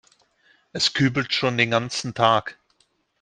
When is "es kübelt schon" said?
0.73-1.59